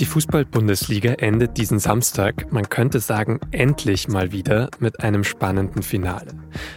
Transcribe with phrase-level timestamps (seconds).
[0.00, 6.32] Die Fußball-Bundesliga endet diesen Samstag, man könnte sagen, endlich mal wieder mit einem spannenden Finale.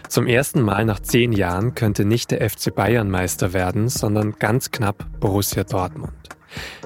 [0.09, 4.71] Zum ersten Mal nach zehn Jahren könnte nicht der FC Bayern Meister werden, sondern ganz
[4.71, 6.11] knapp Borussia Dortmund.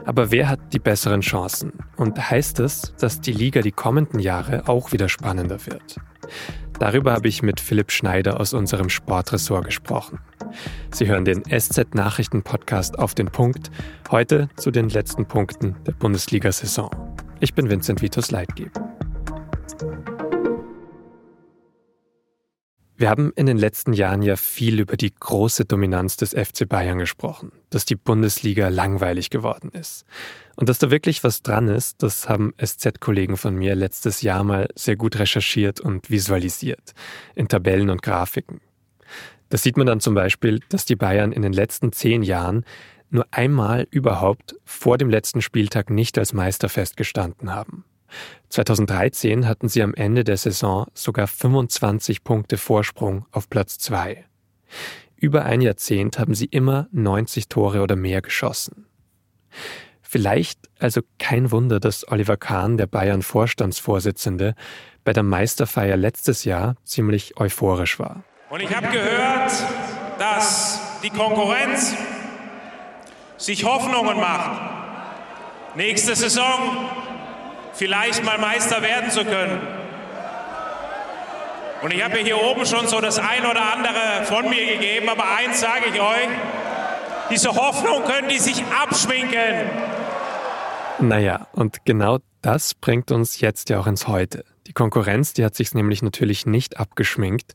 [0.05, 1.73] Aber wer hat die besseren Chancen?
[1.95, 5.97] Und heißt es, dass die Liga die kommenden Jahre auch wieder spannender wird?
[6.79, 10.19] Darüber habe ich mit Philipp Schneider aus unserem Sportressort gesprochen.
[10.91, 13.71] Sie hören den SZ-Nachrichten-Podcast auf den Punkt.
[14.11, 16.91] Heute zu den letzten Punkten der Bundesliga-Saison.
[17.39, 18.71] Ich bin Vincent Vitus Leitgeb.
[22.99, 26.97] Wir haben in den letzten Jahren ja viel über die große Dominanz des FC Bayern
[26.97, 30.03] gesprochen, dass die Bundesliga langweilig geworden ist.
[30.55, 34.67] Und dass da wirklich was dran ist, das haben SZ-Kollegen von mir letztes Jahr mal
[34.73, 36.95] sehr gut recherchiert und visualisiert,
[37.35, 38.61] in Tabellen und Grafiken.
[39.49, 42.65] Da sieht man dann zum Beispiel, dass die Bayern in den letzten zehn Jahren
[43.11, 47.85] nur einmal überhaupt vor dem letzten Spieltag nicht als Meister festgestanden haben.
[48.49, 54.25] 2013 hatten sie am Ende der Saison sogar 25 Punkte Vorsprung auf Platz 2.
[55.15, 58.85] Über ein Jahrzehnt haben sie immer 90 Tore oder mehr geschossen.
[60.01, 64.55] Vielleicht also kein Wunder, dass Oliver Kahn, der Bayern-Vorstandsvorsitzende,
[65.03, 68.23] bei der Meisterfeier letztes Jahr ziemlich euphorisch war.
[68.49, 69.51] Und ich habe gehört,
[70.17, 71.93] dass die Konkurrenz
[73.37, 74.61] sich Hoffnungen macht.
[75.75, 76.89] Nächste Saison
[77.77, 79.61] vielleicht mal Meister werden zu können.
[81.81, 85.35] Und ich habe hier oben schon so das ein oder andere von mir gegeben, aber
[85.35, 86.27] eins sage ich euch,
[87.29, 89.69] diese Hoffnung können die sich abschminken.
[90.99, 94.43] Naja, und genau das bringt uns jetzt ja auch ins Heute.
[94.65, 97.53] Die Konkurrenz, die hat sich nämlich natürlich nicht abgeschminkt.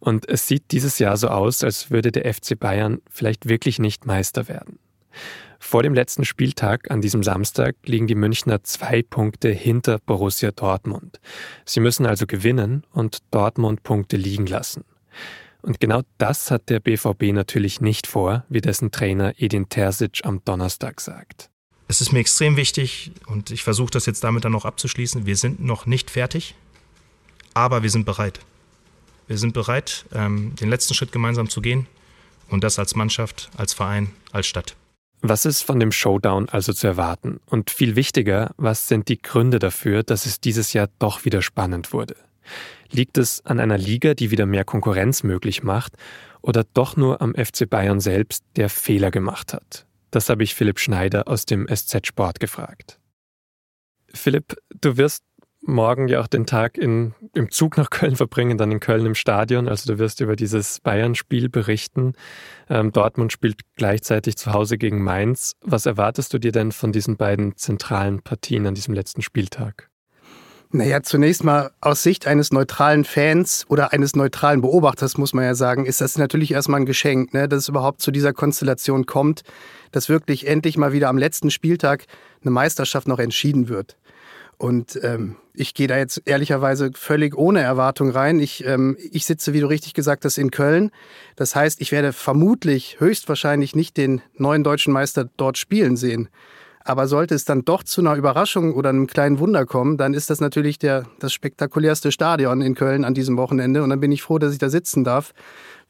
[0.00, 4.06] Und es sieht dieses Jahr so aus, als würde der FC Bayern vielleicht wirklich nicht
[4.06, 4.78] Meister werden.
[5.58, 11.20] Vor dem letzten Spieltag an diesem Samstag liegen die Münchner zwei Punkte hinter Borussia Dortmund.
[11.64, 14.84] Sie müssen also gewinnen und Dortmund Punkte liegen lassen.
[15.60, 20.42] Und genau das hat der BVB natürlich nicht vor, wie dessen Trainer Edin Terzic am
[20.44, 21.50] Donnerstag sagt.
[21.88, 25.26] Es ist mir extrem wichtig und ich versuche das jetzt damit dann noch abzuschließen.
[25.26, 26.54] Wir sind noch nicht fertig,
[27.54, 28.40] aber wir sind bereit.
[29.26, 31.86] Wir sind bereit, ähm, den letzten Schritt gemeinsam zu gehen
[32.48, 34.76] und das als Mannschaft, als Verein, als Stadt.
[35.20, 37.40] Was ist von dem Showdown also zu erwarten?
[37.46, 41.92] Und viel wichtiger, was sind die Gründe dafür, dass es dieses Jahr doch wieder spannend
[41.92, 42.16] wurde?
[42.90, 45.94] Liegt es an einer Liga, die wieder mehr Konkurrenz möglich macht,
[46.40, 49.86] oder doch nur am FC Bayern selbst, der Fehler gemacht hat?
[50.10, 52.98] Das habe ich Philipp Schneider aus dem SZ Sport gefragt.
[54.14, 55.24] Philipp, du wirst
[55.60, 59.14] morgen ja auch den Tag in, im Zug nach Köln verbringen, dann in Köln im
[59.14, 59.68] Stadion.
[59.68, 62.14] Also du wirst über dieses Bayern-Spiel berichten.
[62.68, 65.54] Ähm, Dortmund spielt gleichzeitig zu Hause gegen Mainz.
[65.62, 69.88] Was erwartest du dir denn von diesen beiden zentralen Partien an diesem letzten Spieltag?
[70.70, 75.54] Naja, zunächst mal aus Sicht eines neutralen Fans oder eines neutralen Beobachters, muss man ja
[75.54, 79.44] sagen, ist das natürlich erstmal ein Geschenk, ne, dass es überhaupt zu dieser Konstellation kommt,
[79.92, 82.04] dass wirklich endlich mal wieder am letzten Spieltag
[82.42, 83.96] eine Meisterschaft noch entschieden wird.
[84.58, 88.40] Und ähm, ich gehe da jetzt ehrlicherweise völlig ohne Erwartung rein.
[88.40, 90.90] Ich, ähm, ich sitze, wie du richtig gesagt hast, in Köln.
[91.36, 96.28] Das heißt, ich werde vermutlich höchstwahrscheinlich nicht den neuen deutschen Meister dort spielen sehen.
[96.80, 100.30] Aber sollte es dann doch zu einer Überraschung oder einem kleinen Wunder kommen, dann ist
[100.30, 103.82] das natürlich der, das spektakulärste Stadion in Köln an diesem Wochenende.
[103.82, 105.34] Und dann bin ich froh, dass ich da sitzen darf,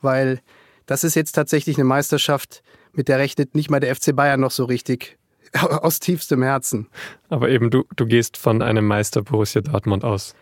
[0.03, 0.41] weil
[0.85, 2.63] das ist jetzt tatsächlich eine Meisterschaft,
[2.93, 5.19] mit der rechnet nicht mal der FC Bayern noch so richtig
[5.61, 6.89] aus tiefstem Herzen.
[7.29, 10.35] Aber eben du, du gehst von einem Meister Borussia Dortmund aus.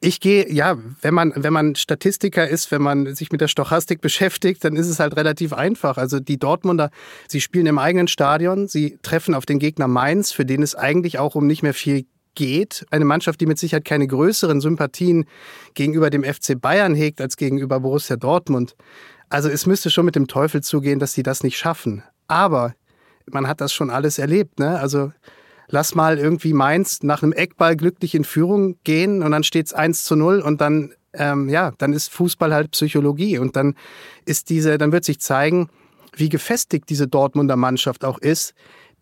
[0.00, 4.02] Ich gehe, ja, wenn man, wenn man Statistiker ist, wenn man sich mit der Stochastik
[4.02, 5.96] beschäftigt, dann ist es halt relativ einfach.
[5.96, 6.90] Also die Dortmunder,
[7.28, 11.18] sie spielen im eigenen Stadion, sie treffen auf den Gegner Mainz, für den es eigentlich
[11.18, 12.84] auch um nicht mehr viel geht.
[12.90, 15.24] Eine Mannschaft, die mit Sicherheit keine größeren Sympathien
[15.72, 18.76] gegenüber dem FC Bayern hegt als gegenüber Borussia Dortmund.
[19.28, 22.02] Also es müsste schon mit dem Teufel zugehen, dass sie das nicht schaffen.
[22.28, 22.74] Aber
[23.30, 24.58] man hat das schon alles erlebt.
[24.58, 24.78] Ne?
[24.78, 25.12] Also
[25.68, 29.74] lass mal irgendwie Mainz nach einem Eckball glücklich in Führung gehen und dann steht es
[29.74, 33.74] 1 zu 0 und dann, ähm, ja, dann ist Fußball halt Psychologie und dann
[34.24, 35.68] ist diese, dann wird sich zeigen,
[36.14, 38.54] wie gefestigt diese Dortmunder Mannschaft auch ist,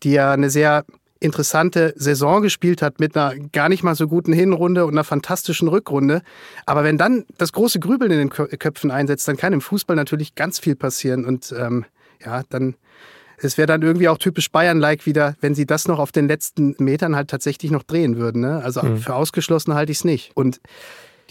[0.03, 0.85] die ja eine sehr
[1.19, 5.67] interessante Saison gespielt hat mit einer gar nicht mal so guten Hinrunde und einer fantastischen
[5.67, 6.21] Rückrunde.
[6.65, 10.35] Aber wenn dann das große Grübeln in den Köpfen einsetzt, dann kann im Fußball natürlich
[10.35, 11.85] ganz viel passieren und ähm,
[12.23, 12.75] ja, dann
[13.37, 16.75] es wäre dann irgendwie auch typisch Bayern-like wieder, wenn sie das noch auf den letzten
[16.79, 18.41] Metern halt tatsächlich noch drehen würden.
[18.41, 18.61] Ne?
[18.63, 18.97] Also mhm.
[18.97, 20.31] für ausgeschlossen halte ich es nicht.
[20.35, 20.59] Und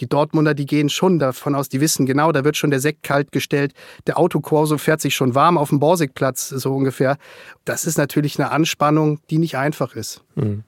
[0.01, 3.03] Die Dortmunder, die gehen schon davon aus, die wissen genau, da wird schon der Sekt
[3.03, 3.75] kalt gestellt,
[4.07, 7.17] der Autokorso fährt sich schon warm auf dem Borsigplatz, so ungefähr.
[7.65, 10.23] Das ist natürlich eine Anspannung, die nicht einfach ist.
[10.35, 10.65] Mhm.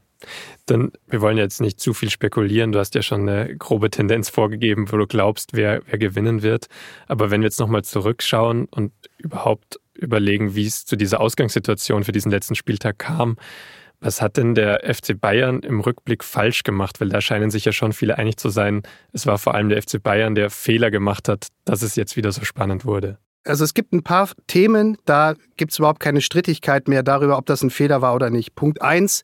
[0.65, 2.73] Dann, wir wollen jetzt nicht zu viel spekulieren.
[2.73, 6.69] Du hast ja schon eine grobe Tendenz vorgegeben, wo du glaubst, wer, wer gewinnen wird.
[7.07, 12.13] Aber wenn wir jetzt nochmal zurückschauen und überhaupt überlegen, wie es zu dieser Ausgangssituation für
[12.13, 13.37] diesen letzten Spieltag kam,
[14.01, 17.01] was hat denn der FC Bayern im Rückblick falsch gemacht?
[17.01, 18.83] Weil da scheinen sich ja schon viele einig zu sein.
[19.13, 22.31] Es war vor allem der FC Bayern, der Fehler gemacht hat, dass es jetzt wieder
[22.33, 23.19] so spannend wurde.
[23.45, 27.47] Also es gibt ein paar Themen, da gibt es überhaupt keine Strittigkeit mehr darüber, ob
[27.47, 28.55] das ein Fehler war oder nicht.
[28.55, 29.23] Punkt eins,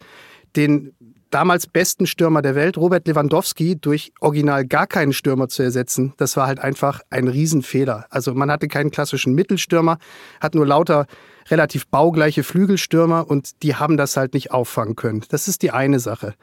[0.55, 0.95] den
[1.33, 6.37] damals besten Stürmer der Welt, Robert Lewandowski, durch original gar keinen Stürmer zu ersetzen, das
[6.37, 8.07] war halt einfach ein Riesenfehler.
[8.11, 9.99] Also man hatte keinen klassischen Mittelstürmer,
[10.41, 11.07] hat nur lauter
[11.51, 15.25] relativ baugleiche Flügelstürmer und die haben das halt nicht auffangen können.
[15.31, 16.35] Das ist die eine Sache.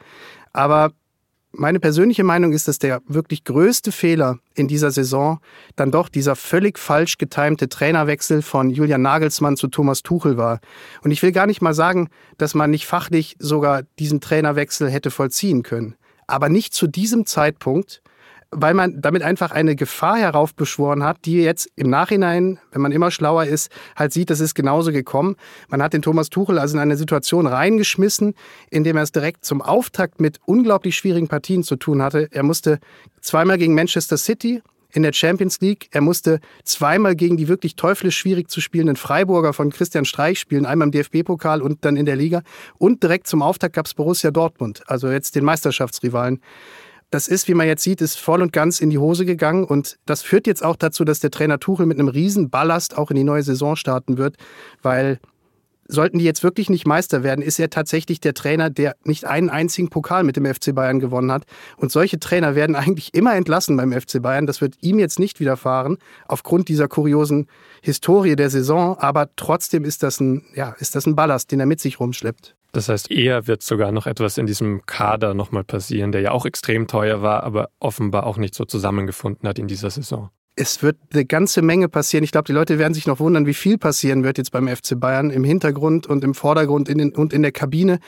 [0.52, 0.92] Aber
[1.52, 5.40] meine persönliche Meinung ist, dass der wirklich größte Fehler in dieser Saison
[5.76, 10.60] dann doch dieser völlig falsch getimte Trainerwechsel von Julian Nagelsmann zu Thomas Tuchel war.
[11.02, 12.08] Und ich will gar nicht mal sagen,
[12.38, 15.96] dass man nicht fachlich sogar diesen Trainerwechsel hätte vollziehen können.
[16.26, 18.02] Aber nicht zu diesem Zeitpunkt,
[18.52, 23.10] weil man damit einfach eine Gefahr heraufbeschworen hat, die jetzt im Nachhinein, wenn man immer
[23.10, 25.36] schlauer ist, halt sieht, das ist genauso gekommen.
[25.68, 28.34] Man hat den Thomas Tuchel also in eine Situation reingeschmissen,
[28.70, 32.28] in dem er es direkt zum Auftakt mit unglaublich schwierigen Partien zu tun hatte.
[32.32, 32.80] Er musste
[33.20, 34.62] zweimal gegen Manchester City
[34.92, 35.88] in der Champions League.
[35.92, 40.66] Er musste zweimal gegen die wirklich teuflisch schwierig zu spielenden Freiburger von Christian Streich spielen,
[40.66, 42.42] einmal im DFB-Pokal und dann in der Liga.
[42.78, 46.40] Und direkt zum Auftakt gab es Borussia Dortmund, also jetzt den Meisterschaftsrivalen.
[47.10, 49.64] Das ist, wie man jetzt sieht, ist voll und ganz in die Hose gegangen.
[49.64, 53.10] Und das führt jetzt auch dazu, dass der Trainer Tuchel mit einem riesen Ballast auch
[53.10, 54.36] in die neue Saison starten wird,
[54.80, 55.18] weil
[55.92, 59.50] sollten die jetzt wirklich nicht Meister werden, ist er tatsächlich der Trainer, der nicht einen
[59.50, 61.44] einzigen Pokal mit dem FC Bayern gewonnen hat.
[61.76, 64.46] Und solche Trainer werden eigentlich immer entlassen beim FC Bayern.
[64.46, 67.48] Das wird ihm jetzt nicht widerfahren, aufgrund dieser kuriosen
[67.82, 68.96] Historie der Saison.
[68.98, 72.56] Aber trotzdem ist das ein, ja, ist das ein Ballast, den er mit sich rumschleppt.
[72.72, 76.46] Das heißt, eher wird sogar noch etwas in diesem Kader nochmal passieren, der ja auch
[76.46, 80.30] extrem teuer war, aber offenbar auch nicht so zusammengefunden hat in dieser Saison.
[80.56, 82.22] Es wird eine ganze Menge passieren.
[82.22, 84.98] Ich glaube, die Leute werden sich noch wundern, wie viel passieren wird jetzt beim FC
[84.98, 87.98] Bayern im Hintergrund und im Vordergrund in den, und in der Kabine.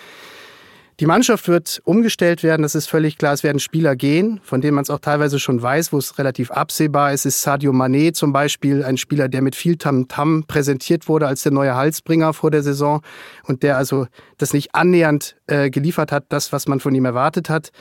[1.02, 3.32] Die Mannschaft wird umgestellt werden, das ist völlig klar.
[3.32, 6.52] Es werden Spieler gehen, von denen man es auch teilweise schon weiß, wo es relativ
[6.52, 7.26] absehbar ist.
[7.26, 11.42] Ist Sadio Mané zum Beispiel ein Spieler, der mit viel Tamtam -Tam präsentiert wurde als
[11.42, 13.02] der neue Halsbringer vor der Saison
[13.48, 14.06] und der also
[14.38, 17.72] das nicht annähernd äh, geliefert hat, das, was man von ihm erwartet hat.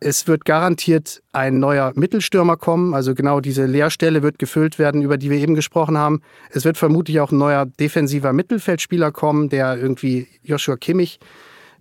[0.00, 5.18] Es wird garantiert ein neuer Mittelstürmer kommen, also genau diese Leerstelle wird gefüllt werden, über
[5.18, 6.22] die wir eben gesprochen haben.
[6.50, 11.20] Es wird vermutlich auch ein neuer defensiver Mittelfeldspieler kommen, der irgendwie Joshua Kimmich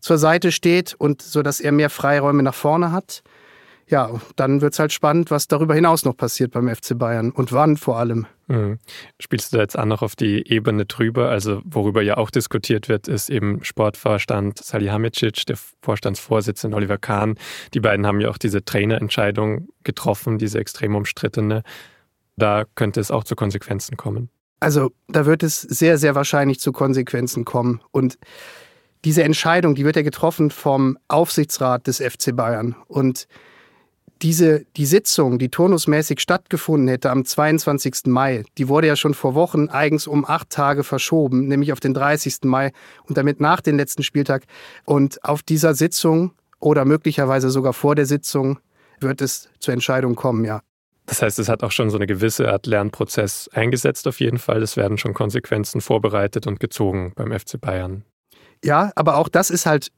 [0.02, 3.24] zur Seite steht und so dass er mehr Freiräume nach vorne hat.
[3.88, 7.52] Ja, dann wird es halt spannend, was darüber hinaus noch passiert beim FC Bayern und
[7.52, 8.26] wann vor allem.
[8.48, 8.80] Mhm.
[9.20, 11.30] Spielst du da jetzt auch noch auf die Ebene drüber?
[11.30, 17.36] Also, worüber ja auch diskutiert wird, ist eben Sportvorstand Salihamidzic, der Vorstandsvorsitzende Oliver Kahn.
[17.74, 21.64] Die beiden haben ja auch diese Trainerentscheidung getroffen, diese extrem umstrittene.
[22.38, 24.30] Da könnte es auch zu Konsequenzen kommen.
[24.62, 27.82] Also, da wird es sehr, sehr wahrscheinlich zu Konsequenzen kommen.
[27.92, 28.18] Und
[29.06, 32.76] diese Entscheidung, die wird ja getroffen vom Aufsichtsrat des FC Bayern.
[32.88, 33.28] Und
[34.22, 38.06] diese, die Sitzung, die turnusmäßig stattgefunden hätte am 22.
[38.06, 41.94] Mai, die wurde ja schon vor Wochen eigens um acht Tage verschoben, nämlich auf den
[41.94, 42.44] 30.
[42.44, 42.72] Mai
[43.08, 44.44] und damit nach dem letzten Spieltag.
[44.86, 48.60] Und auf dieser Sitzung oder möglicherweise sogar vor der Sitzung
[49.00, 50.62] wird es zur Entscheidung kommen, ja.
[51.08, 54.62] Das heißt, es hat auch schon so eine gewisse Art Lernprozess eingesetzt auf jeden Fall.
[54.62, 58.06] Es werden schon Konsequenzen vorbereitet und gezogen beim FC Bayern.
[58.64, 59.92] Ja, aber auch das ist halt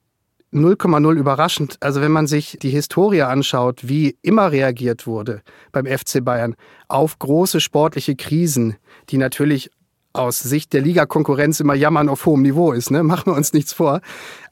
[0.53, 1.77] 0,0 überraschend.
[1.79, 5.41] Also wenn man sich die Historie anschaut, wie immer reagiert wurde
[5.71, 6.55] beim FC Bayern
[6.87, 8.77] auf große sportliche Krisen,
[9.09, 9.71] die natürlich
[10.13, 13.01] aus Sicht der Ligakonkurrenz immer jammern auf hohem Niveau ist, ne?
[13.03, 14.01] Machen wir uns nichts vor.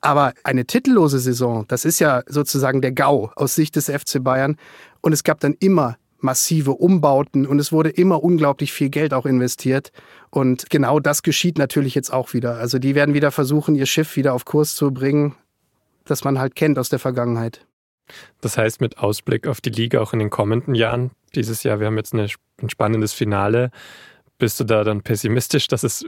[0.01, 4.57] Aber eine titellose Saison, das ist ja sozusagen der GAU aus Sicht des FC Bayern.
[5.01, 9.25] Und es gab dann immer massive Umbauten und es wurde immer unglaublich viel Geld auch
[9.25, 9.91] investiert.
[10.29, 12.55] Und genau das geschieht natürlich jetzt auch wieder.
[12.55, 15.35] Also die werden wieder versuchen, ihr Schiff wieder auf Kurs zu bringen,
[16.05, 17.65] das man halt kennt aus der Vergangenheit.
[18.41, 21.87] Das heißt, mit Ausblick auf die Liga auch in den kommenden Jahren, dieses Jahr, wir
[21.87, 22.27] haben jetzt eine,
[22.61, 23.71] ein spannendes Finale.
[24.37, 26.05] Bist du da dann pessimistisch, dass es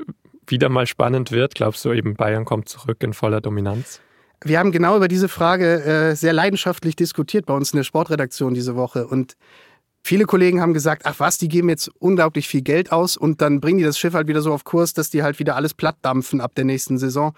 [0.47, 1.55] wieder mal spannend wird?
[1.55, 4.01] Glaubst du eben, Bayern kommt zurück in voller Dominanz?
[4.43, 8.53] Wir haben genau über diese Frage äh, sehr leidenschaftlich diskutiert bei uns in der Sportredaktion
[8.53, 9.07] diese Woche.
[9.07, 9.35] Und
[10.05, 13.61] Viele Kollegen haben gesagt, ach was, die geben jetzt unglaublich viel Geld aus und dann
[13.61, 15.95] bringen die das Schiff halt wieder so auf Kurs, dass die halt wieder alles platt
[16.01, 17.33] dampfen ab der nächsten Saison.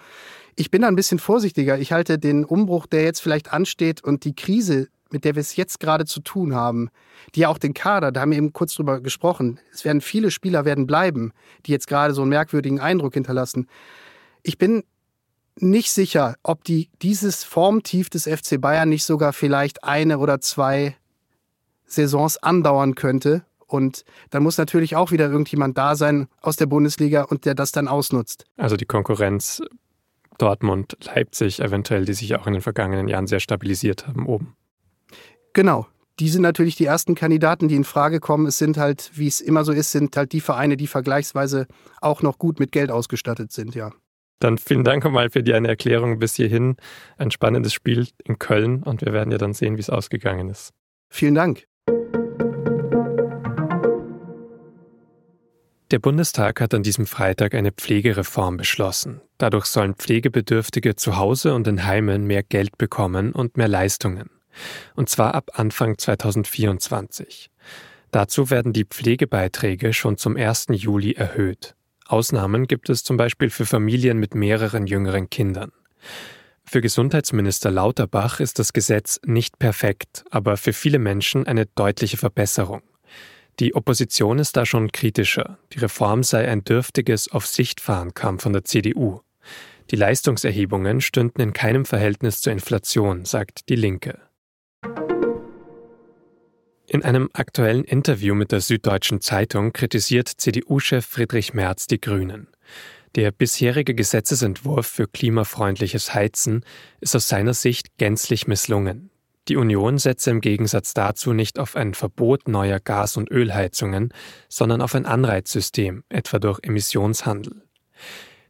[0.56, 1.78] Ich bin da ein bisschen vorsichtiger.
[1.78, 5.54] Ich halte den Umbruch, der jetzt vielleicht ansteht und die Krise, mit der wir es
[5.54, 6.90] jetzt gerade zu tun haben,
[7.36, 10.32] die ja auch den Kader, da haben wir eben kurz drüber gesprochen, es werden viele
[10.32, 11.32] Spieler werden bleiben,
[11.66, 13.68] die jetzt gerade so einen merkwürdigen Eindruck hinterlassen.
[14.42, 14.82] Ich bin
[15.54, 20.96] nicht sicher, ob die dieses Formtief des FC Bayern nicht sogar vielleicht eine oder zwei
[21.86, 23.44] Saisons andauern könnte.
[23.66, 27.72] Und dann muss natürlich auch wieder irgendjemand da sein aus der Bundesliga und der das
[27.72, 28.44] dann ausnutzt.
[28.56, 29.60] Also die Konkurrenz
[30.38, 34.56] Dortmund, Leipzig eventuell, die sich auch in den vergangenen Jahren sehr stabilisiert haben oben.
[35.52, 35.86] Genau.
[36.18, 38.46] Die sind natürlich die ersten Kandidaten, die in Frage kommen.
[38.46, 41.66] Es sind halt, wie es immer so ist, sind halt die Vereine, die vergleichsweise
[42.00, 43.92] auch noch gut mit Geld ausgestattet sind, ja.
[44.38, 46.76] Dann vielen Dank nochmal für die eine Erklärung bis hierhin.
[47.16, 50.72] Ein spannendes Spiel in Köln und wir werden ja dann sehen, wie es ausgegangen ist.
[51.08, 51.66] Vielen Dank.
[55.92, 59.20] Der Bundestag hat an diesem Freitag eine Pflegereform beschlossen.
[59.38, 64.30] Dadurch sollen Pflegebedürftige zu Hause und in Heimen mehr Geld bekommen und mehr Leistungen.
[64.96, 67.50] Und zwar ab Anfang 2024.
[68.10, 70.66] Dazu werden die Pflegebeiträge schon zum 1.
[70.70, 71.76] Juli erhöht.
[72.06, 75.70] Ausnahmen gibt es zum Beispiel für Familien mit mehreren jüngeren Kindern.
[76.64, 82.82] Für Gesundheitsminister Lauterbach ist das Gesetz nicht perfekt, aber für viele Menschen eine deutliche Verbesserung.
[83.58, 85.58] Die Opposition ist da schon kritischer.
[85.72, 89.20] Die Reform sei ein dürftiges Auf Sicht kam von der CDU.
[89.90, 94.20] Die Leistungserhebungen stünden in keinem Verhältnis zur Inflation, sagt die Linke.
[96.88, 102.48] In einem aktuellen Interview mit der Süddeutschen Zeitung kritisiert CDU-Chef Friedrich Merz die Grünen.
[103.14, 106.64] Der bisherige Gesetzesentwurf für klimafreundliches Heizen
[107.00, 109.10] ist aus seiner Sicht gänzlich misslungen.
[109.48, 114.12] Die Union setze im Gegensatz dazu nicht auf ein Verbot neuer Gas- und Ölheizungen,
[114.48, 117.62] sondern auf ein Anreizsystem, etwa durch Emissionshandel.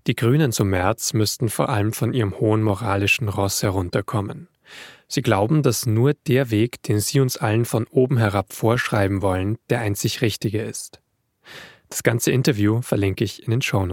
[0.07, 4.49] Die Grünen zum März müssten vor allem von ihrem hohen moralischen Ross herunterkommen.
[5.09, 9.59] Sie glauben, dass nur der Weg, den sie uns allen von oben herab vorschreiben wollen,
[9.69, 11.01] der einzig richtige ist.
[11.89, 13.87] Das ganze Interview verlinke ich in den Show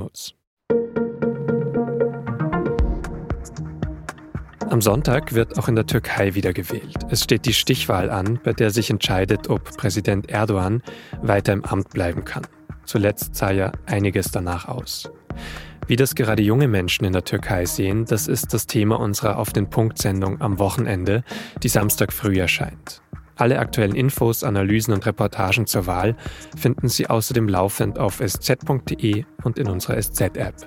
[4.74, 6.98] Am Sonntag wird auch in der Türkei wieder gewählt.
[7.12, 10.82] Es steht die Stichwahl an, bei der sich entscheidet, ob Präsident Erdogan
[11.22, 12.48] weiter im Amt bleiben kann.
[12.84, 15.12] Zuletzt sah ja einiges danach aus.
[15.86, 19.54] Wie das gerade junge Menschen in der Türkei sehen, das ist das Thema unserer Auf
[19.54, 21.24] den Punkt Sendung am Wochenende,
[21.62, 23.04] die Samstag früh erscheint.
[23.36, 26.16] Alle aktuellen Infos, Analysen und Reportagen zur Wahl
[26.58, 30.66] finden Sie außerdem laufend auf sz.de und in unserer SZ-App.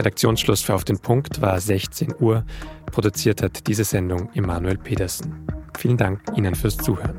[0.00, 2.44] Redaktionsschluss für Auf den Punkt war 16 Uhr.
[2.90, 5.46] Produziert hat diese Sendung Emanuel Pedersen.
[5.78, 7.16] Vielen Dank Ihnen fürs Zuhören.